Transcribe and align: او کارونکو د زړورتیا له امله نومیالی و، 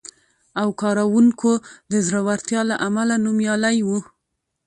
او 0.61 0.67
کارونکو 0.81 1.51
د 1.91 1.93
زړورتیا 2.07 2.61
له 2.69 2.75
امله 2.87 3.15
نومیالی 3.25 3.77
و، 3.87 3.89